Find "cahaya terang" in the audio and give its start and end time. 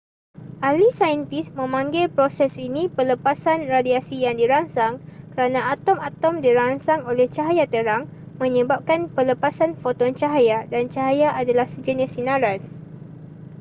7.35-8.03